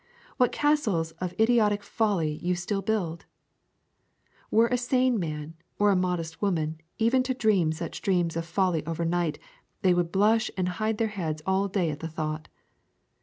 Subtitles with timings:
[0.37, 3.25] What castles of idiotic folly you still build!
[4.49, 8.83] Were a sane man or a modest woman even to dream such dreams of folly
[8.87, 9.37] overnight,
[9.83, 12.47] they would blush and hide their heads all day at the thought.